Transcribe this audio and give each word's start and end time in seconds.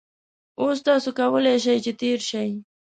اوس 0.61 0.77
تاسو 0.87 1.09
کولای 1.19 1.55
شئ 1.63 1.77
چې 1.85 1.91
تېر 2.01 2.19
شئ 2.29 2.49